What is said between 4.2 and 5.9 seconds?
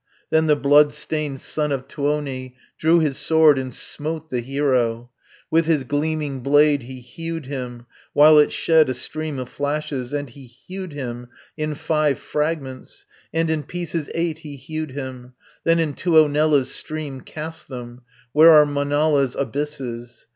the hero, With his